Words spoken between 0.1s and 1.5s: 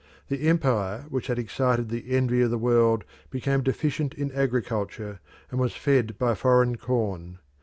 The empire which had